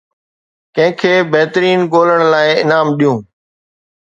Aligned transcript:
ڪنهن 0.75 0.91
کي 1.01 1.11
بهترين 1.33 1.79
ڳولڻ 1.93 2.19
لاء 2.31 2.49
انعام 2.63 2.87
ڏيو 2.97 3.13